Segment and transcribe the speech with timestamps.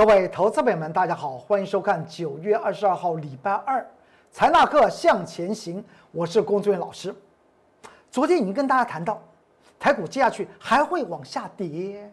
[0.00, 3.86] 各位投资朋友们，大家好，欢迎收看九月二十二号礼拜二
[4.30, 7.14] 财纳课向前行，我是龚志远老师。
[8.10, 9.22] 昨天已经跟大家谈到，
[9.78, 12.10] 台股接下去还会往下跌，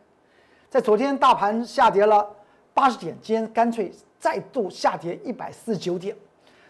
[0.69, 2.29] 在昨天大盘下跌了
[2.73, 6.13] 八十点，今天干脆再度下跌一百四十九点。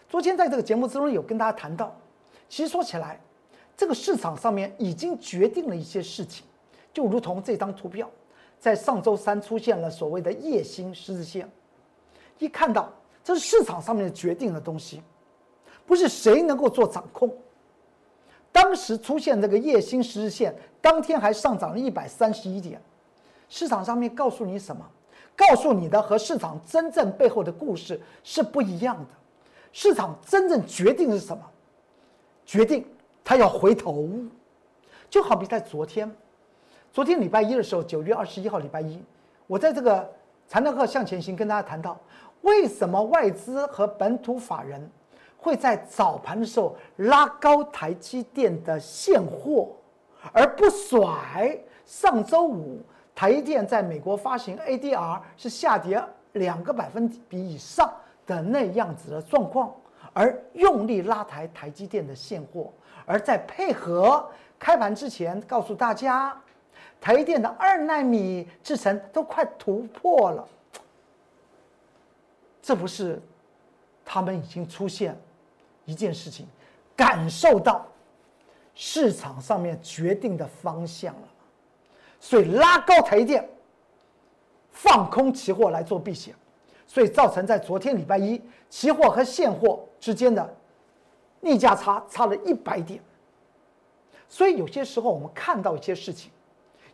[0.08, 1.92] 昨天在这个节目之中有跟大家谈到，
[2.48, 3.18] 其实说起来，
[3.76, 6.46] 这个市场上面已经决定了一些事情，
[6.92, 8.08] 就如同这张图表。
[8.58, 11.48] 在上周三出现了所谓的夜星十字线，
[12.38, 15.02] 一看到这是市场上面决定的东西，
[15.86, 17.32] 不是谁能够做掌控。
[18.50, 22.80] 当时出现这个夜星十字线，当天还上涨了一百三十一点，
[23.48, 24.84] 市场上面告诉你什么？
[25.36, 29.10] 告诉你的和市场真正背后的故事是不一样的。
[29.72, 31.40] 市场真正决定是什么？
[32.44, 32.84] 决定
[33.22, 34.08] 它要回头，
[35.08, 36.10] 就好比在昨天。
[36.90, 39.00] 昨天礼拜一的时候，九月二十一号礼拜一，
[39.46, 40.10] 我在这个
[40.46, 41.96] 财纳课向前行跟大家谈到，
[42.40, 44.90] 为什么外资和本土法人
[45.36, 49.68] 会在早盘的时候拉高台积电的现货，
[50.32, 52.80] 而不甩上周五
[53.14, 57.92] 台积电在美国发行 ADR 是下跌两个百分比以上
[58.26, 59.72] 的那样子的状况，
[60.14, 62.72] 而用力拉抬台积电的现货，
[63.04, 64.26] 而在配合
[64.58, 66.36] 开盘之前告诉大家。
[67.00, 70.48] 台电的二纳米制程都快突破了，
[72.60, 73.22] 这不是
[74.04, 75.16] 他们已经出现
[75.84, 76.46] 一件事情，
[76.96, 77.86] 感受到
[78.74, 81.28] 市场上面决定的方向了
[82.20, 83.48] 所以拉高台电，
[84.70, 86.34] 放空期货来做避险，
[86.86, 90.56] 所以造成在昨天礼拜一期货和现货之间的
[91.40, 93.00] 逆价差差了一百点。
[94.28, 96.30] 所以有些时候我们看到一些事情。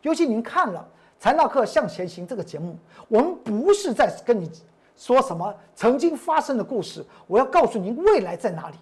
[0.05, 0.87] 尤其您看了
[1.23, 2.77] 《财纳克向前行》这个节目，
[3.07, 4.47] 我们不是在跟你
[4.95, 8.75] 说什么曾经发生的故事，我要告诉您未来在哪里。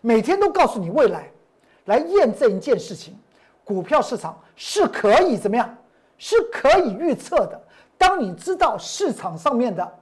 [0.00, 1.30] 每天都告诉你未来，
[1.84, 3.14] 来验证一件事情：
[3.62, 5.76] 股票市场是可以怎么样？
[6.16, 7.60] 是可以预测的。
[7.98, 9.98] 当你知道市场上面的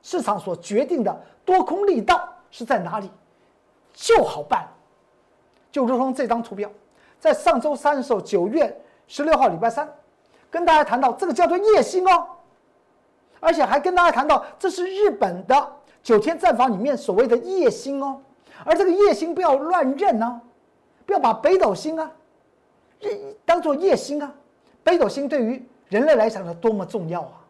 [0.00, 3.10] 市场所决定的多空力道是在哪里，
[3.92, 4.66] 就好办。
[5.70, 6.70] 就如同这张图表，
[7.20, 8.74] 在上周三的时候，九月。
[9.06, 9.88] 十六号礼拜三，
[10.50, 12.26] 跟大家谈到这个叫做夜星哦，
[13.40, 15.72] 而且还跟大家谈到这是日本的
[16.02, 18.20] 九天战法里面所谓的夜星哦，
[18.64, 20.40] 而这个夜星不要乱认呢，
[21.04, 22.10] 不要把北斗星啊，
[23.44, 24.32] 当做夜星啊，
[24.82, 27.44] 北斗星对于人类来讲是多么重要啊！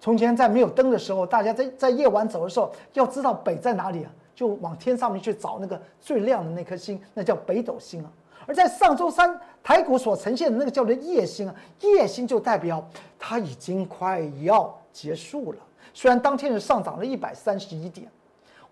[0.00, 8.10] 从前在没有灯的时候，大家在在夜晚走的时候，要知道北在哪里啊，就往天上面去找那个最亮的那颗星，那叫北斗星啊。
[8.50, 12.84] 而在上周三台股所呈现的那个叫做夜星啊，夜星就代表
[13.16, 15.58] 它已经快要结束了。
[15.94, 18.10] 虽然当天是上涨了一百三十一点，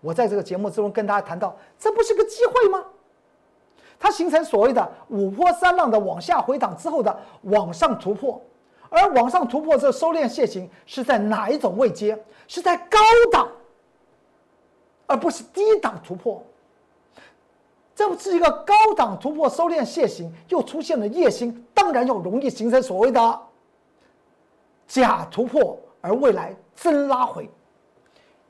[0.01, 2.83] 我在这个节目之中跟大家谈到，这不是个机会吗？
[3.97, 8.41] 它形成所谓的五波三浪的往下回档之后的往上突破，
[8.89, 12.21] 而往上突破这收敛线型是在哪一种位阶？
[12.49, 12.99] 是在高
[13.31, 13.47] 档，
[15.07, 16.43] 而不是低档突破。
[17.99, 23.39] 这不是一个高档突破收敛楔形，又出现了夜星，当然要容易形成所谓的
[24.87, 27.49] 假突破，而未来真拉回，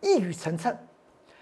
[0.01, 0.71] 一语成谶。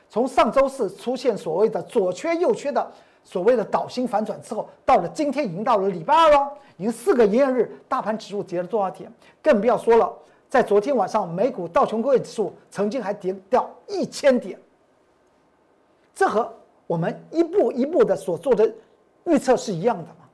[0.07, 2.89] 从上周四出现所谓的左缺右缺的
[3.25, 9.11] 所谓的倒星反转之后，到了今天已经到了礼拜二了，已经四个营业日，大盘指数跌了多少点？
[9.43, 14.57] 更不要说了，在昨天晚上美股道琼工业指数曾经还跌掉一千点，
[16.15, 16.49] 这和。
[16.87, 18.73] 我们一步一步的所做的
[19.25, 20.27] 预测是一样的吗？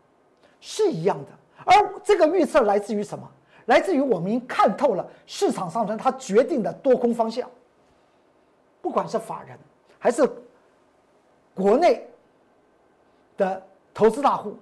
[0.62, 1.32] 是一样的。
[1.66, 3.30] 而这个预测来自于什么？
[3.66, 7.50] 来自于我们已经看透了市场上升它决定的多空方向。
[8.82, 9.58] 不管是法人
[9.98, 10.30] 还是
[11.56, 12.06] 国内
[13.38, 13.62] 的
[13.94, 14.58] 投资大户，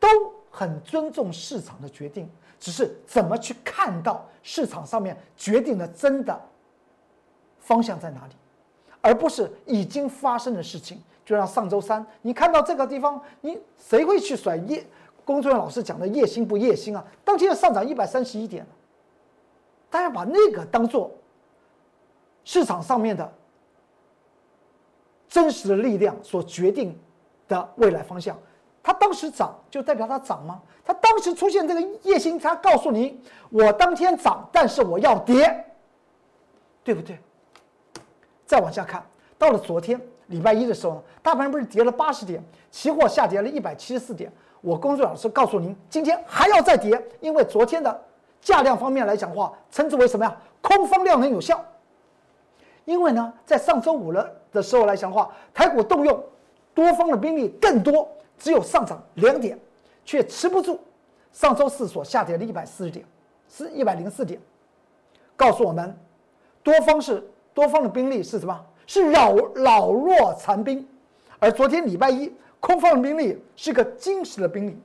[0.00, 0.08] 都
[0.50, 6.38] 很尊重市场的决定，只是怎么去看到市场上面决定的真的
[7.60, 8.34] 方向在哪里，
[9.00, 11.00] 而不是已经发生的事情。
[11.24, 14.84] 就像上周三，你看到这个地方，你谁会去甩叶？
[15.24, 17.04] 工作人员老师讲的叶星不叶星啊？
[17.24, 18.66] 当天上涨一百三十一点，
[19.88, 21.12] 大家把那个当做
[22.44, 23.32] 市场上面的
[25.28, 26.98] 真实的力量所决定
[27.46, 28.36] 的未来方向。
[28.82, 30.60] 它当时涨就代表它涨吗？
[30.84, 35.72] 它当时出现这个叶星，它告诉你我当天涨，但是我要跌，
[36.82, 37.16] 对不对？
[38.44, 39.06] 再往下看，
[39.38, 40.00] 到了昨天。
[40.32, 44.32] 礼拜一的时候呢，大盘不是跌了八十点，期货下跌了一百七十四点。
[44.62, 48.02] 我工作老师告诉您，今天还要再跌，因为昨天的
[48.40, 50.34] 价量方面来讲的话，称之为什么呀？
[50.62, 51.62] 空方量能有效。
[52.86, 56.24] 因为呢，在上周五了的时候来讲的话，台股动用
[56.74, 58.08] 多方的兵力更多，
[58.38, 59.58] 只有上涨两点，
[60.04, 60.80] 却持不住
[61.30, 63.04] 上周四所下跌的一百四十点，
[63.48, 64.40] 是一百零四点，
[65.36, 65.94] 告诉我们，
[66.62, 68.64] 多方是多方的兵力是什么？
[68.86, 70.86] 是老老弱残兵，
[71.38, 74.78] 而昨天礼拜一空方的兵力是个精实的兵力。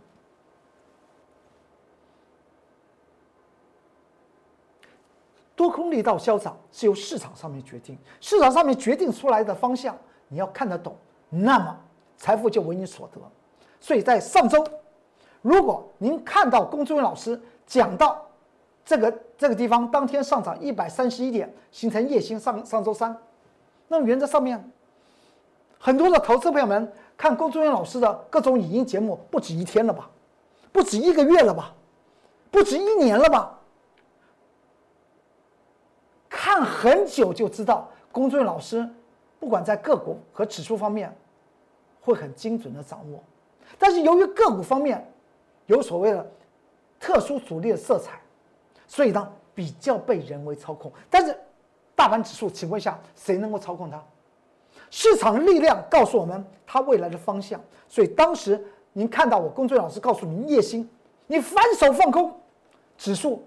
[5.56, 9.98] 多空力道消长是由市场上面决定，市场上面决定出来的方向，
[10.28, 10.96] 你要看得懂，
[11.30, 11.76] 那么
[12.16, 13.20] 财富就为你所得。
[13.80, 14.64] 所以在上周，
[15.42, 18.24] 如果您看到龚志远老师讲到
[18.86, 23.18] 这个这个地方当天上涨一百三十一点，形成夜星上上周三，
[23.88, 24.72] 那么原则上面，
[25.80, 30.10] 很多的投资朋友们看龚志远老师的各种影音节目，不止一天了吧，
[30.72, 31.74] 不止一个月了吧，
[32.52, 33.54] 不止一年了吧。
[36.30, 38.88] 看很久就知道，龚俊老师
[39.40, 41.16] 不管在个股和指数方面，
[42.02, 43.24] 会很精准的掌握。
[43.78, 45.06] 但是由于个股方面
[45.66, 46.32] 有所谓的
[47.00, 48.20] 特殊主力的色彩，
[48.88, 50.92] 所以呢比较被人为操控。
[51.10, 51.38] 但是
[51.98, 54.00] 大盘指数情况下，谁能够操控它？
[54.92, 57.60] 市场力量告诉我们它未来的方向。
[57.90, 58.64] 所以当时
[58.94, 60.88] 您看到我龚俊老师告诉您叶星，
[61.26, 62.40] 你反手放空
[63.00, 63.44] 指数，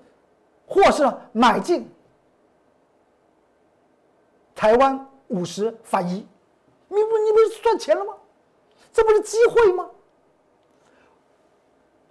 [0.67, 1.89] 或是买进。
[4.53, 6.27] 台湾五十反一，
[6.89, 8.15] 你不你不是赚钱了吗？
[8.93, 9.89] 这不是机会吗？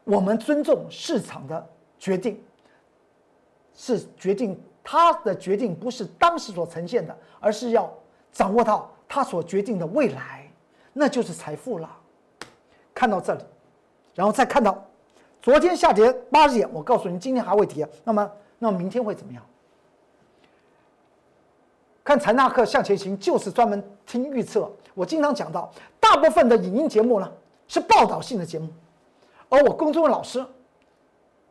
[0.05, 1.69] 我们尊重市场的
[1.99, 2.41] 决定，
[3.75, 4.57] 是决定
[4.91, 7.87] 他的决定不是当时所呈现的，而是要
[8.31, 10.51] 掌握到他所决定的未来，
[10.93, 11.87] 那就是财富了。
[12.91, 13.43] 看到这里，
[14.15, 14.83] 然后再看到
[15.43, 19.45] 昨天下跌八十点，我告诉你，今天还会跌，那么那么明天会怎么样？
[22.03, 24.71] 看财纳克向前行，就是专门听预测。
[24.95, 27.31] 我经常讲到，大部分的影音节目呢
[27.67, 28.67] 是报道性的节目，
[29.49, 30.43] 而我公众老师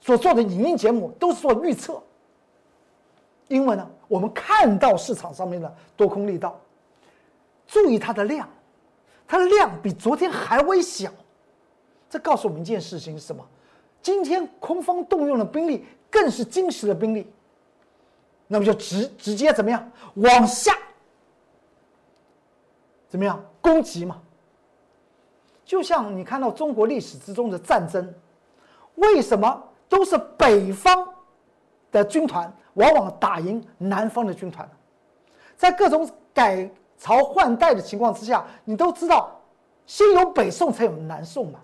[0.00, 2.02] 所做的影音节目都是做预测。
[3.48, 6.58] 因为呢，我们看到市场上面的多空力道，
[7.66, 8.48] 注意它的量，
[9.26, 11.10] 它的量比昨天还微小，
[12.08, 13.44] 这告诉我们一件事情是什么？
[14.00, 17.30] 今天空方动用的兵力更是惊实的兵力。
[18.46, 20.74] 那么就直直接怎么样往下，
[23.06, 24.22] 怎么样攻击嘛？
[25.66, 28.14] 就像你看到中国历史之中的战争，
[28.94, 31.06] 为什么都是北方
[31.90, 34.68] 的军团往往打赢南方的军团？
[35.56, 36.68] 在各种改
[36.98, 39.30] 朝换代的情况之下，你都知道，
[39.86, 41.60] 先有北宋才有南宋嘛？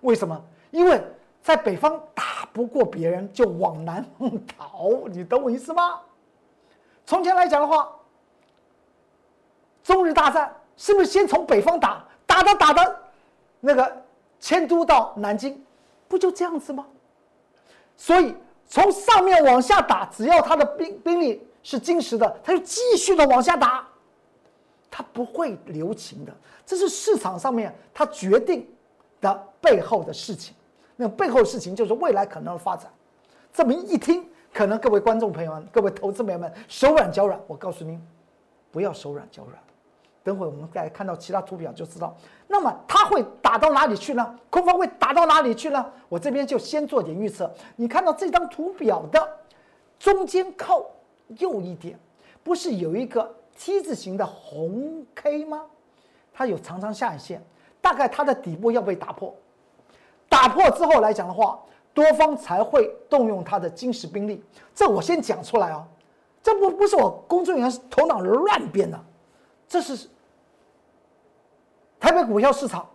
[0.00, 0.40] 为什么？
[0.70, 1.02] 因为。
[1.44, 6.00] 在北方打不过别人，就往南方逃，你懂我意思吗？
[7.04, 7.92] 从前来讲的话，
[9.82, 12.98] 中日大战是不是先从北方打，打的打的，
[13.60, 14.02] 那个
[14.40, 15.62] 迁都到南京，
[16.08, 16.86] 不就这样子吗？
[17.94, 18.34] 所以
[18.66, 23.86] 从上面往下打，只要他的兵兵力是金石的，他就继续的往下打，
[24.90, 26.32] 他不会留情的。
[26.66, 28.66] 这是市场上面他决定
[29.20, 30.54] 的背后的事情。
[30.96, 32.92] 那背后事情就是未来可能的发展。
[33.52, 37.40] 这么一听，可能各位观众朋友们、各位投资朋友们手软脚软。
[37.46, 38.00] 我告诉您，
[38.70, 39.58] 不要手软脚软。
[40.24, 42.16] 等会我们再看到其他图表就知道。
[42.48, 44.38] 那么它会打到哪里去呢？
[44.48, 45.84] 空方会打到哪里去呢？
[46.08, 47.52] 我这边就先做点预测。
[47.76, 49.28] 你看到这张图表的
[49.98, 50.84] 中间靠
[51.38, 51.98] 右一点，
[52.42, 55.66] 不是有一个 T 字形的红 K 吗？
[56.32, 57.44] 它有长长下影线，
[57.80, 59.32] 大概它的底部要被打破。
[60.28, 61.60] 打破之后来讲的话，
[61.92, 64.42] 多方才会动用它的金石兵力。
[64.74, 65.86] 这我先讲出来啊，
[66.42, 68.98] 这不不是我工作人员头脑乱编的，
[69.68, 70.08] 这是
[72.04, 72.86] 台北股票市场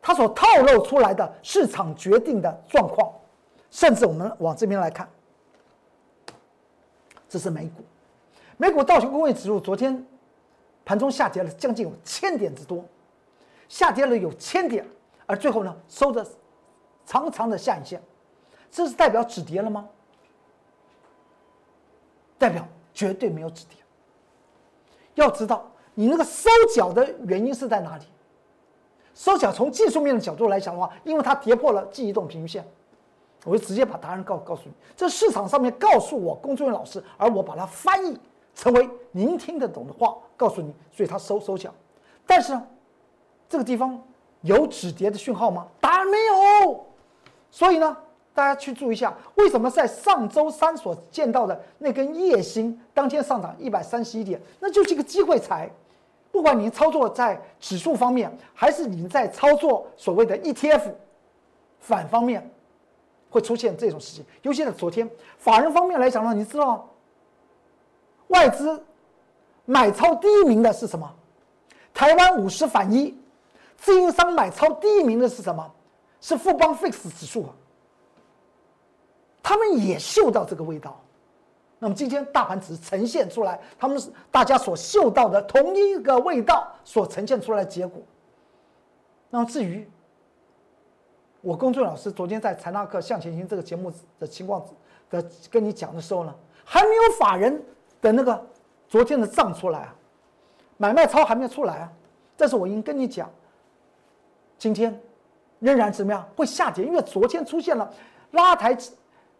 [0.00, 3.12] 它所透露出来的市场决定的状况。
[3.72, 5.10] 甚至我们往这边来看，
[7.28, 7.82] 这是美股，
[8.56, 10.06] 美股道琼工业指数昨天
[10.84, 12.84] 盘中下跌了将近有千点之多，
[13.68, 14.86] 下跌了有千点。
[15.26, 16.24] 而最后呢，收着
[17.04, 18.00] 长长的下影线，
[18.70, 19.88] 这是代表止跌了吗？
[22.38, 23.76] 代表绝对没有止跌。
[25.16, 28.04] 要知道，你那个收脚的原因是在哪里？
[29.12, 32.64] 收脚从技术面的角度来讲的话，因为它跌破了记忆动平均线，
[33.44, 34.72] 我就直接把答案告告诉你。
[34.96, 38.16] 这市场上面告诉我工作人员老师，而我把它翻译
[38.54, 41.74] 成为您听得懂的话，告诉你，所以它收收脚。
[42.24, 42.66] 但是呢，
[43.48, 44.00] 这个地方。
[44.42, 45.66] 有止跌的讯号吗？
[45.80, 46.86] 答案没有。
[47.50, 47.96] 所以呢，
[48.32, 55.68] 大家去注意一下，为什么在上周三所见到的那根夜星当天上涨一百三十一点，那就是一个机会财。
[56.36, 60.92] 不管你操作在指数方面，还是你在操作所谓的 ETF
[61.80, 62.46] 反方面，
[63.30, 64.22] 会出现这种事情。
[64.42, 66.86] 尤其在昨天，法人方面来讲呢，你知道
[68.26, 68.84] 外资
[69.64, 71.10] 买超第一名的是什么？
[71.94, 73.18] 台湾五十反一，
[73.78, 75.72] 自营商买超第一名的是什么？
[76.20, 77.46] 是富邦 FIX 指数。
[79.42, 81.02] 他们也嗅到这个味道，
[81.78, 88.02] 那么今天大盘只是呈现出来，他们是大家所嗅到的同一个味道所呈现出来的结果。
[89.28, 89.86] 那么至于
[91.42, 94.64] 我公俊老师昨天在财纳克向前行这个节目的情况
[95.10, 97.62] 的跟你讲的时候呢，还没有法人
[98.00, 98.42] 的那个
[98.88, 99.94] 昨天的账出来啊，
[100.78, 101.92] 买卖超还没有出来啊，
[102.38, 103.30] 但是我已经跟你讲，
[104.56, 104.98] 今天
[105.58, 107.92] 仍然怎么样会下跌，因为昨天出现了
[108.30, 108.74] 拉抬。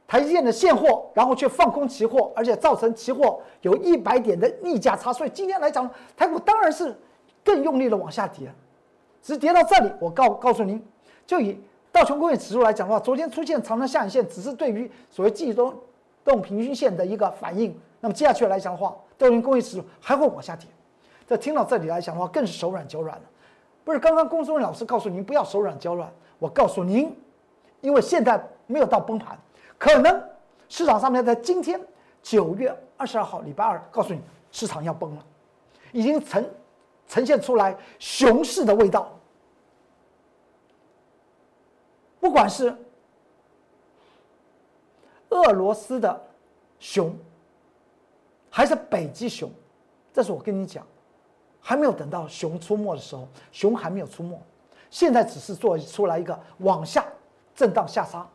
[0.06, 6.96] 台积电的现货，然后却放空期货，而且造成期货有一百点的逆价差，所以今天来讲，台股当然是
[7.44, 8.48] 更用力的往下跌，
[9.20, 9.90] 只是跌到这里。
[9.98, 10.80] 我告告诉您，
[11.26, 11.60] 就以
[11.90, 15.75] 道琼工业指数来讲的话，昨天出现长长下影线，只是对于所谓季中
[16.25, 17.76] 动平均线的一个反应。
[18.00, 20.68] 那么接下去来讲的话，道琼工业指数还会往下跌。
[21.26, 23.22] 这听到这里来讲的话，更是手软脚软了。
[23.82, 26.08] 不是刚刚龚松仁老师告诉您不要手软脚软，
[26.38, 27.12] 我告诉您，
[27.80, 29.36] 因为现在没有到崩盘。
[29.78, 30.23] 可能
[30.68, 31.80] 市场上面在今天
[32.23, 35.25] 九月二十二号礼拜二，告诉你市场要崩了，
[35.92, 36.45] 已经呈
[37.06, 39.12] 呈现出来熊市的味道。
[42.18, 42.76] 不管是
[45.28, 46.21] 俄罗斯的
[46.80, 47.16] 熊，
[48.50, 49.50] 还是北极熊，
[50.12, 50.85] 这是我跟你讲，
[51.61, 54.37] 还没有等到熊出没的时候，熊还没有出没，
[54.90, 57.06] 现在只是做出来一个往下
[57.54, 58.26] 震荡下杀。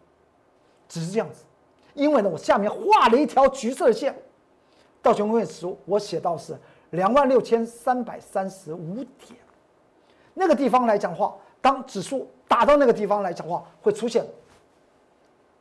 [0.91, 1.45] 只是这样子，
[1.93, 4.13] 因为呢，我下面画了一条橘色的线，
[5.01, 6.53] 道琼工业指数我写到是
[6.89, 9.39] 两万六千三百三十五点，
[10.33, 14.27] 那个地方来讲话，当指数打到那个地方来讲话，会出现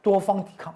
[0.02, 0.74] 多方抵抗，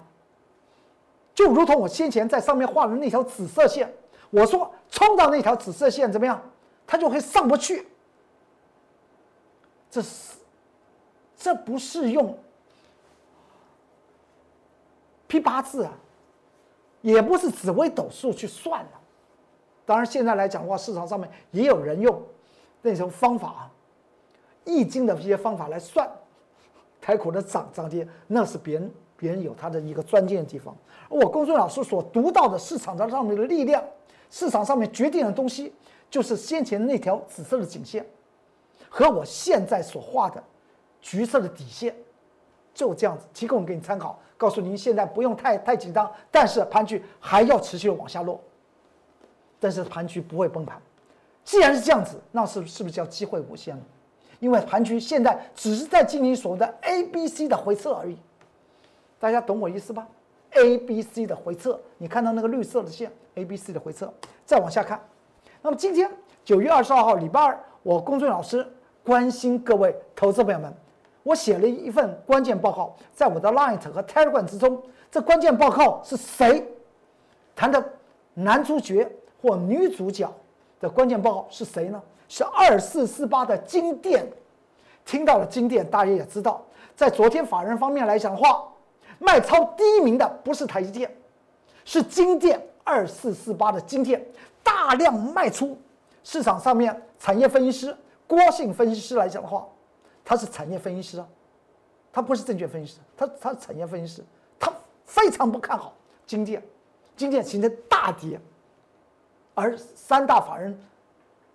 [1.33, 3.93] 就如同我先前在上面画的那条紫色线，
[4.29, 6.41] 我说冲到那条紫色线怎么样，
[6.87, 7.85] 它就会上不去，
[9.91, 10.35] 这是
[11.35, 12.39] 这不是用。
[15.27, 15.93] 批八字啊，
[17.01, 18.91] 也不是只为斗数去算的。
[19.85, 22.21] 当然，现在来讲的话，市场上面也有人用
[22.81, 23.71] 那种方法啊，
[24.63, 26.09] 易经的一些方法来算
[26.99, 30.75] 台股的涨涨跌，那是别人别人有他的一个专精的地方。
[31.07, 33.83] 我公孙老师所读到的市场上面的力量，
[34.31, 35.71] 市场上面决定的东西，
[36.09, 38.03] 就是先前那条紫色的颈线，
[38.89, 40.43] 和我现在所画的
[40.99, 41.95] 橘色的底线，
[42.73, 44.19] 就这样子提供给你参考。
[44.37, 48.39] 告诉您，现在不用太太紧张，但是盘局还要持续的往下落，
[49.59, 50.81] 但是盘局不会崩盘。
[51.43, 53.81] 既然是这样子，那是是不是叫机会无限了？
[54.39, 58.17] 因为盘局现在只是在进行所谓的 A、B、C 的回撤而已。
[59.17, 60.05] 大家懂我意思吧
[60.51, 64.13] ？A、B、C 的回撤，你看到那个绿色的线，A、B、C 的回撤，
[64.45, 65.01] 再往下看。
[65.61, 66.11] 那么今天
[66.43, 68.67] 九月二十二号，礼拜二，我公孙老师
[69.03, 70.71] 关心各位投资朋友们。
[71.25, 74.79] 我写了一份关键报告，在我的 Line 和 Telegram 之中。
[75.09, 76.63] 这关键报告是谁
[77.55, 77.83] 谈的
[78.35, 80.31] 男主角或女主角
[80.79, 81.99] 的关键报告是谁呢？
[82.29, 84.31] 是二四四八的金店。
[85.03, 86.63] 听到了金店，大家也知道，
[86.95, 88.63] 在昨天法人方面来讲的话，
[89.17, 91.11] 卖超第一名的不是台积电，
[91.85, 94.23] 是金店二四四八的金店
[94.61, 95.75] 大量卖出。
[96.23, 99.65] 市场上面产业分析师郭姓分析师来讲的话。
[100.25, 101.27] 他是产业分析师啊，
[102.11, 104.23] 他不是证券分析师，他他是产业分析师，
[104.59, 104.73] 他
[105.05, 105.93] 非常不看好
[106.25, 106.61] 金店，
[107.15, 108.41] 金店形成大跌，
[109.53, 110.75] 而三大法人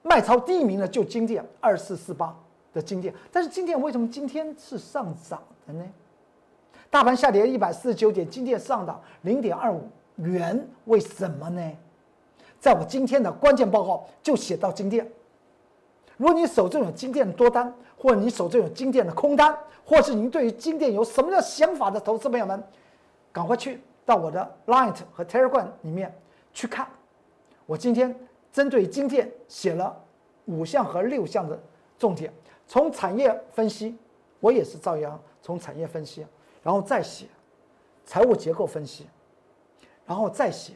[0.02, 2.32] 卖超第一名的就金店二四四八
[2.72, 5.84] 的金店，但是金店为什么今天是上涨的呢？
[6.88, 11.72] 大盘下跌一百四十九点，金店上涨零点二五元，为什么呢？
[12.60, 15.10] 在我今天的关键报告就写到金店。
[16.20, 22.62] 如果你手中有金店的多单，或者你手中有金店的空单，或是您对于金店有什么样想法的投资朋友们，
[23.32, 26.14] 赶快去到我的 Light 和 Telegram 里面
[26.52, 26.86] 去看。
[27.64, 28.14] 我今天
[28.52, 29.98] 针对金店写了
[30.44, 31.58] 五项和六项的
[31.98, 32.30] 重点，
[32.66, 33.96] 从产业分析，
[34.40, 36.26] 我也是照样从产业分析，
[36.62, 37.24] 然后再写
[38.04, 39.06] 财务结构分析，
[40.04, 40.74] 然后再写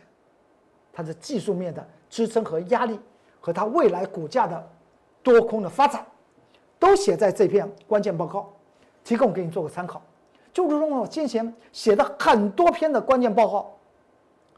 [0.90, 2.98] 它的技术面的支撑和压力，
[3.42, 4.70] 和它未来股价的。
[5.25, 6.07] 多空的发展，
[6.78, 8.52] 都写在这篇关键报告，
[9.02, 10.00] 提供给你做个参考。
[10.52, 13.75] 就如同我先前写的很多篇的关键报告，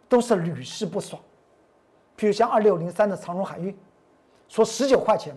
[0.08, 1.18] 都是屡试不爽。
[2.14, 3.75] 比如像二六零三的长荣海运，
[4.49, 5.35] 说十九块钱，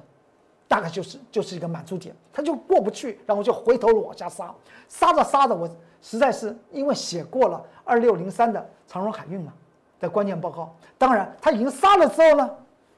[0.67, 4.53] 大概就是就是一个满足点，它就过不去，然后就回头往下杀，
[4.87, 5.69] 杀着杀着，我
[6.01, 9.53] 实在是因为写过了二六零三的长荣海运嘛
[9.99, 12.49] 的关键报告，当然它已经杀了之后呢，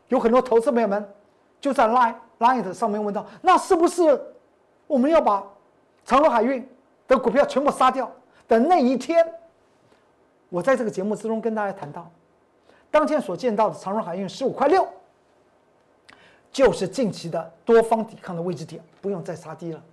[0.07, 1.07] 有很多投资朋友们
[1.61, 4.19] 就在 Line Line 上面问到，那是不是
[4.87, 5.41] 我们要把
[6.03, 6.67] 长荣海运？
[7.07, 8.09] 的股票全部杀掉
[8.47, 9.33] 的那一天，
[10.47, 12.09] 我在这个节目之中跟大家谈到，
[12.89, 14.87] 当天所见到的长荣海运十五块六，
[16.53, 19.83] 就是近期的多方抵抗的位置点，不用再杀低了，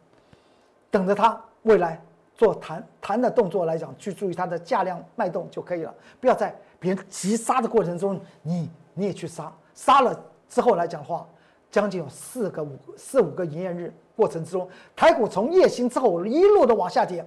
[0.92, 2.00] 等着它未来
[2.36, 10.16] 做弹弹的动作来讲，去注意它的价量脉动就可以了，不要在别人急杀的过程中，你你也去杀，杀了
[10.48, 11.26] 之后来讲话，
[11.70, 13.92] 将近有四个五四五个营业日。
[14.16, 17.24] 过程之中，台股从夜星之后一路的往下跌，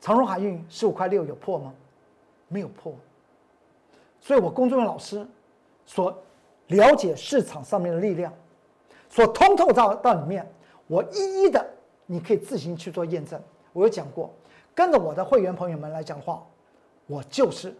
[0.00, 1.72] 长荣海运十五块六有破吗？
[2.48, 2.92] 没有破。
[4.20, 5.24] 所以我工作人员老师
[5.86, 6.20] 所
[6.66, 8.32] 了解市场上面的力量，
[9.08, 10.44] 所通透到到里面，
[10.88, 11.64] 我一一的
[12.06, 13.40] 你可以自行去做验证。
[13.72, 14.32] 我有讲过，
[14.74, 16.44] 跟着我的会员朋友们来讲话，
[17.06, 17.72] 我就是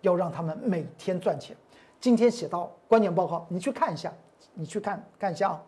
[0.00, 1.54] 要让他们每天赚钱。
[2.00, 4.10] 今天写到关键报告，你去看一下，
[4.54, 5.62] 你去看看一下啊。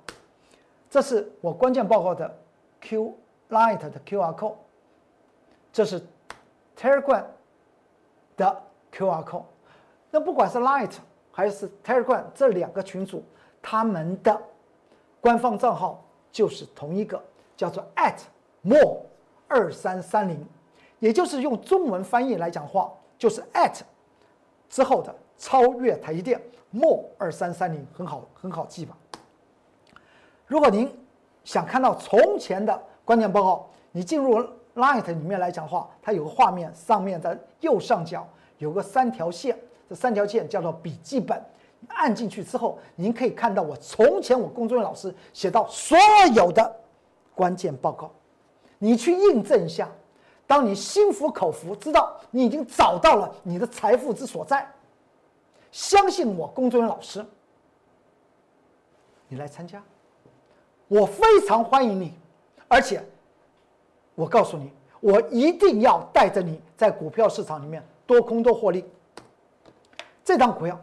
[0.89, 2.39] 这是我关键报告的
[2.81, 3.15] Q
[3.51, 4.55] Light 的 QR code，
[5.73, 6.01] 这是
[6.77, 7.25] Telegram
[8.37, 8.63] 的
[8.93, 9.45] QR code。
[10.11, 10.93] 那不管是 Light
[11.33, 13.23] 还是 Telegram 这两个群组，
[13.61, 14.41] 他们的
[15.21, 17.23] 官方账号就是同一个，
[17.57, 18.21] 叫做 at
[18.63, 19.01] @more
[19.49, 20.47] 二三三零，
[20.99, 23.81] 也就是用中文翻译来讲话，就是 at
[24.69, 26.41] 之后的超越台积电
[26.77, 28.97] more 二三三零，很好很好记吧。
[30.47, 30.93] 如果您
[31.45, 34.39] 想看到从前的关键报告，你进入
[34.75, 41.43] Light 里面来讲话，它有个画面，上面的右上角有个三条线，这三条线叫做笔记本。
[41.89, 45.97] 按进去之后，您可以看到我从前我工作人员老师写到所
[46.35, 46.77] 有的
[47.35, 48.11] 关键报告，
[48.79, 49.89] 你去印证一下。
[50.47, 54.67] 当你心服口服，知道你已经找到了你的财富之所在，
[55.71, 57.25] 相信我工作人员老师，
[59.29, 59.83] 你来参加。
[60.89, 62.15] 我非常欢迎你，
[62.69, 63.05] 而且
[64.15, 68.85] 我告诉你，我一定要带着你在股票市场里面多空多获利。
[70.25, 70.81] 这张股票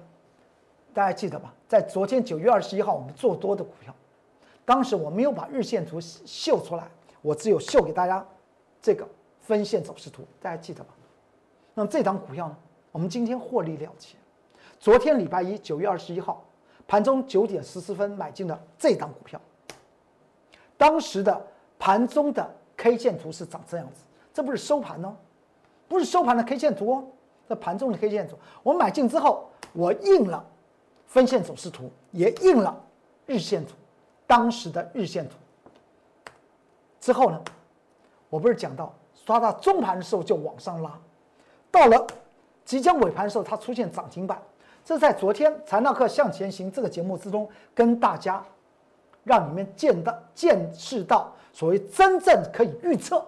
[0.93, 1.54] 大家记得吧？
[1.67, 3.96] 在昨天九月二十一号我们做多的股票，
[4.65, 6.88] 当时我没有把日线图秀出来，
[7.22, 8.26] 我只有秀给大家
[8.82, 9.08] 这个
[9.39, 10.93] 分线走势图，大家记得吧？
[11.74, 12.58] 那么这张股票呢，
[12.91, 14.15] 我们今天获利了结。
[14.84, 16.43] 昨天礼拜一九月二十一号
[16.86, 19.39] 盘中九点十四分买进的这张股票。
[20.76, 21.41] 当时的
[21.80, 25.15] 盘中的 K 线图是长这样子，这不是收盘哦，
[25.88, 27.08] 不是收盘的 K 线图哦，
[27.48, 28.38] 这盘中的 K 线图。
[28.62, 30.46] 我买进之后，我印了
[31.08, 32.78] 分线走势图，也印了
[33.26, 33.76] 日线图，
[34.28, 35.36] 当时的日线图。
[37.00, 37.41] 之后呢，
[38.30, 41.00] 我不是讲到刷到中盘的时候就往上拉，
[41.72, 42.06] 到了
[42.65, 44.38] 即将尾盘的时候，它出现涨停板。
[44.84, 48.43] 这在昨天《财纳克向前行》这个节目之中跟大家。
[49.26, 53.26] 让你们见到、见识到所谓真正可以预测。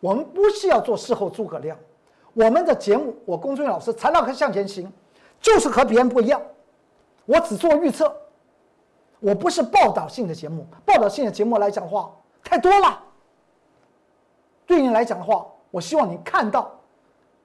[0.00, 1.76] 我们不是要做事后诸葛亮，
[2.32, 4.90] 我们的节目，我龚俊老师才能和向前行，
[5.38, 6.40] 就是和别人不一样。
[7.26, 8.10] 我只做预测，
[9.18, 10.66] 我不是报道性的节目。
[10.86, 12.10] 报道性的节目来讲话
[12.42, 12.98] 太多了。
[14.64, 16.74] 对你来讲的话，我希望你看到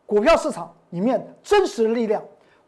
[0.06, 2.24] 股票市场里面真实的力量，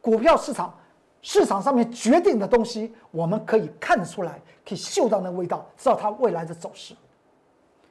[0.08, 0.74] 股票市场。
[1.22, 6.96] 市场上面决定的东西，我们可以看得出来，可以嗅到那味道，知道它未来的走势。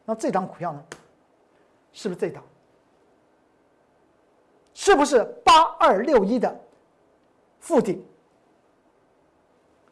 [0.06, 0.82] 那这档股票呢？
[1.92, 2.42] 是不是这档？
[4.72, 6.58] 是不是八二六一的
[7.58, 8.02] 附顶？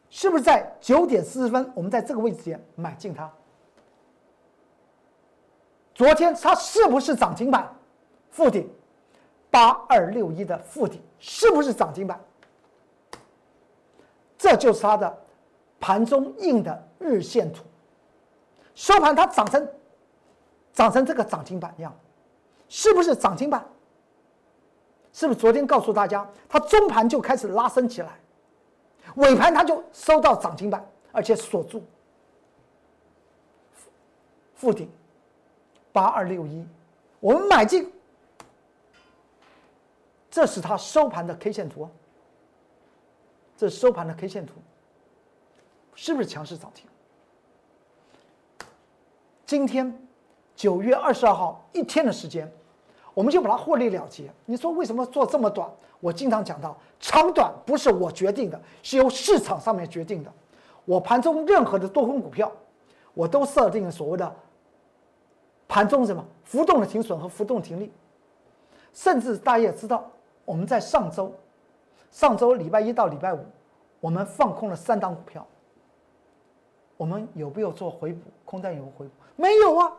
[0.09, 3.31] 是不是在九点四十分，我们在这个位置点买进它？
[5.93, 7.71] 昨天它是不是涨停板？
[8.31, 8.67] 附顶
[9.55, 12.19] 八二六一的附顶是不是涨停板？
[14.37, 15.17] 这就是它的
[15.79, 17.63] 盘中印的日线图，
[18.73, 19.65] 收盘它涨成
[20.73, 21.97] 涨成这个涨停板样，
[22.67, 23.65] 是不是涨停板？
[25.13, 28.19] 是不是昨天告诉大家，它中盘就开始拉升起来，
[29.15, 31.81] 尾盘它就收到涨停板，而且锁住，
[34.53, 34.91] 附顶
[35.93, 36.67] 八二六一，
[37.21, 37.89] 我们买进，
[40.35, 41.87] 这是它收盘的 K 线图。
[43.55, 44.55] 这收盘的 K 线图
[45.93, 46.85] 是不是强势涨停？
[49.45, 49.97] 今天
[50.53, 52.51] 九月二十二号一天的时间，
[53.13, 54.29] 我们就把它获利了结。
[54.45, 55.71] 你说为什么做这么短？
[56.01, 60.29] 我经常讲到，长短不是我决定的，是由市场上面决定的。
[60.83, 62.51] 我盘中任何的多空股票，
[63.13, 64.35] 我都设定了所谓的
[65.65, 67.89] 盘中什么浮动的停损和浮动停利。
[68.91, 70.09] 甚至大家也知道，
[70.45, 71.33] 我们在上周，
[72.11, 73.39] 上周礼拜一到礼拜五，
[73.99, 75.45] 我们放空了三档股票。
[76.97, 78.19] 我们有没有做回补？
[78.45, 79.11] 空单有没有回补？
[79.35, 79.91] 没有啊！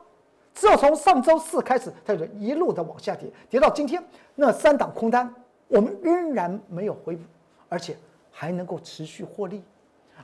[0.55, 4.03] 只有从上周四开始，它就一路的往下跌，跌到今天，
[4.35, 5.35] 那三档空单
[5.69, 7.23] 我们仍然没有回补，
[7.69, 7.95] 而且
[8.31, 9.63] 还能够持续获利。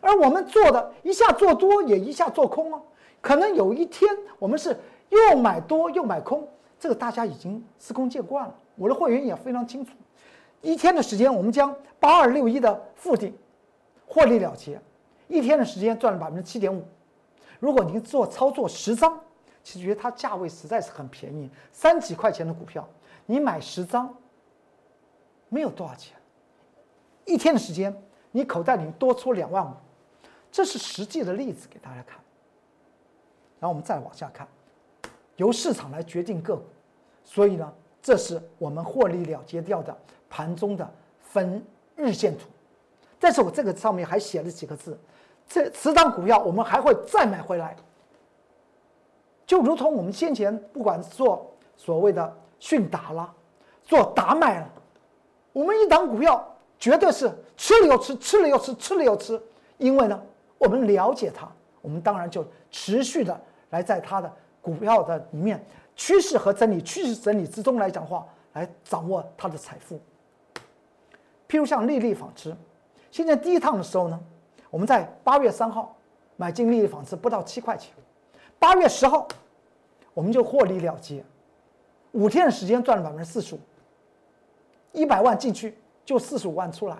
[0.00, 2.80] 而我们做的一下做多，也一下做空啊。
[3.20, 4.74] 可能有一天我们是
[5.10, 8.54] 又买多又买空，这个大家已经司空见惯了。
[8.76, 9.92] 我的会员也非常清楚，
[10.62, 13.36] 一天的时间，我们将八二六一的附顶
[14.06, 14.80] 获利了结。
[15.28, 16.84] 一天的时间赚了百分之七点五，
[17.58, 19.18] 如果您做操作十张，
[19.62, 22.86] 其实觉得它价位实在是很便宜，三几块钱的股票，
[23.26, 24.14] 你买十张，
[25.48, 26.16] 没有多少钱，
[27.24, 27.94] 一天的时间，
[28.30, 29.74] 你口袋里多出两万五，
[30.50, 32.20] 这是实际的例子给大家看。
[33.58, 34.46] 然后我们再往下看，
[35.36, 36.64] 由市场来决定个股，
[37.24, 37.72] 所以呢，
[38.02, 39.96] 这是我们获利了结掉的
[40.32, 40.90] 盘中的
[41.20, 41.62] 分
[41.94, 42.46] 日线图，
[43.20, 44.98] 但是我这个上面还写了几个字。
[45.46, 47.76] 这十张股票，我们还会再买回来，
[49.44, 53.30] 就如同我们先前不管做所谓的迅达啦，
[53.82, 54.70] 做达买了，
[55.52, 56.42] 我们一档股票
[56.78, 59.38] 绝对是吃了又吃，吃了又吃，吃了又吃，
[59.76, 60.18] 因为呢，
[60.56, 61.46] 我们了解它，
[61.82, 65.62] 我们当然就持续的来在它的股票的里面
[65.94, 70.00] 趋势和整理、趋势整理之中来讲话，来掌握它的财富。
[71.52, 72.56] 譬如像丽丽纺织，
[73.10, 74.18] 现在第一趟的时候呢。
[74.70, 75.94] 我们在八月三号
[76.36, 77.92] 买进利利纺织不到七块钱，
[78.58, 79.28] 八月十号
[80.14, 81.22] 我们就获利了结，
[82.12, 83.58] 五天的时间赚了百分之四十五，
[84.92, 86.96] 一百万进去就四十五万出来，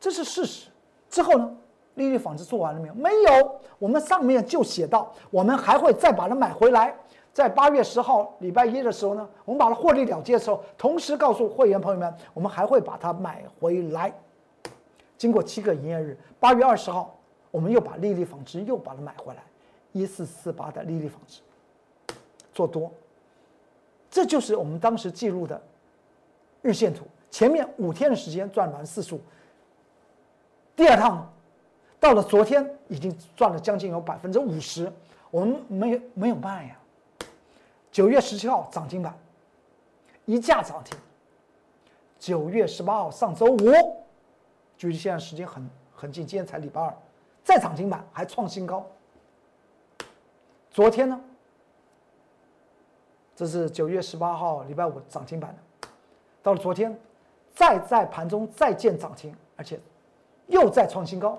[0.00, 0.68] 这是事实。
[1.08, 1.56] 之后呢，
[1.94, 2.94] 利率纺织做完了没有？
[2.94, 6.92] 没有，我们上面就写到，我们还会再把它买回来。
[7.32, 14.12] 在八月十号礼拜一的时候呢，我们把它获利了结的时候，同时告诉会员朋友们，我们还会把它买回来。
[15.16, 17.16] 经过七个营业日，八月二十号，
[17.50, 19.42] 我们又把利率纺织又把它买回来，
[19.92, 21.40] 一四四八的利率纺织
[22.52, 22.90] 做多。
[24.10, 25.60] 这就是我们当时记录的
[26.62, 27.04] 日线图。
[27.30, 29.20] 前面五天的时间赚完四十五，
[30.74, 31.30] 第二趟
[32.00, 34.90] 到了昨天已经赚了将近有百分之五十，
[35.30, 36.77] 我们没有没有卖呀。
[37.98, 39.12] 九月十七号涨停板，
[40.24, 40.96] 一价涨停。
[42.16, 43.58] 九月十八号上周五，
[44.76, 46.96] 距离现在时间很很近，今天才礼拜二，
[47.42, 48.86] 再涨停板还创新高。
[50.70, 51.20] 昨天呢，
[53.34, 55.88] 这是九月十八号礼拜五涨停板的，
[56.40, 56.96] 到了昨天，
[57.52, 59.80] 再在盘中再见涨停，而且
[60.46, 61.36] 又再创新高。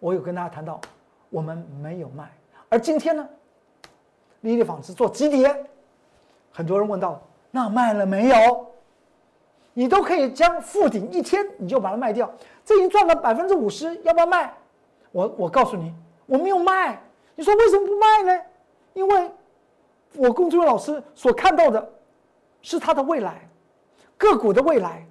[0.00, 0.78] 我有跟大家谈到，
[1.30, 2.30] 我们没有卖，
[2.68, 3.26] 而今天呢？
[4.54, 5.64] 利纺织做急跌，
[6.52, 8.36] 很多人问到：那卖了没有？
[9.74, 12.32] 你都可以将附顶一天你就把它卖掉，
[12.64, 14.54] 这已经赚了百分之五十，要不要卖？
[15.12, 15.92] 我我告诉你，
[16.24, 17.02] 我没有卖。
[17.34, 18.42] 你说为什么不卖呢？
[18.94, 19.30] 因为
[20.14, 21.92] 我龚志伟老师所看到的
[22.62, 23.46] 是它的未来，
[24.16, 25.06] 个股的未来，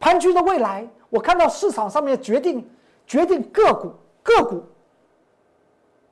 [0.00, 0.84] 盘局的未来。
[1.10, 2.68] 我看到市场上面决定
[3.06, 4.64] 决定个股个股，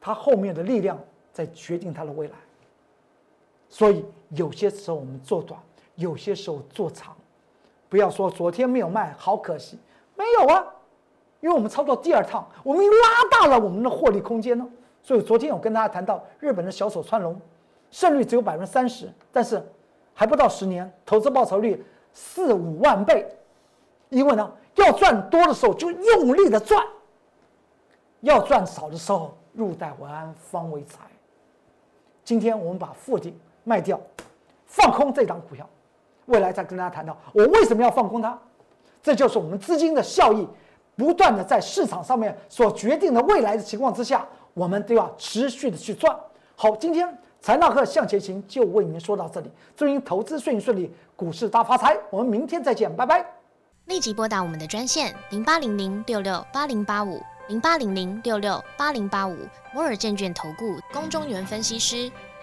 [0.00, 0.96] 它后面的力量
[1.32, 2.34] 在决定它的未来。
[3.68, 5.60] 所以有些时候我们做短，
[5.96, 7.14] 有些时候做长，
[7.88, 9.78] 不要说昨天没有卖，好可惜，
[10.14, 10.64] 没有啊，
[11.40, 12.92] 因为我们操作第二趟，我们拉
[13.30, 14.66] 大了我们的获利空间呢。
[15.02, 17.40] 所以昨天我跟大家谈到日本的小手川龙，
[17.90, 19.62] 胜率只有百分之三十，但是
[20.14, 23.26] 还不到十年，投资报酬率四五万倍，
[24.08, 26.84] 因为呢要赚多的时候就用力的赚，
[28.20, 31.00] 要赚少的时候入袋为安方为财。
[32.24, 33.38] 今天我们把附顶。
[33.66, 34.00] 卖掉，
[34.64, 35.68] 放空这张股票，
[36.26, 38.38] 未来再跟大家谈到我为什么要放空它，
[39.02, 40.46] 这就是我们资金的效益，
[40.94, 44.24] 不断的在市场上面所决定的未来的情况之下，
[44.54, 46.16] 我们都要持续的去赚。
[46.54, 51.96] 好，今天财纳课向前行就为您说到这里，祝您投资顺顺利，股市大发财。
[52.08, 53.26] 我们明天再见，拜拜。
[53.86, 59.36] 立即拨打我们的专线零八零零六六八零八五零八零零六六八零八五
[59.74, 62.10] 摩尔证券投顾龚中原分析师。